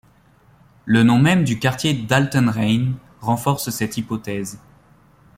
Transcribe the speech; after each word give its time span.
Le 0.85 1.03
nom 1.03 1.19
même 1.19 1.43
du 1.43 1.59
quartier 1.59 1.93
d'Altenrheine 1.93 2.95
renforce 3.19 3.69
cette 3.69 3.97
hypothèse. 3.97 4.59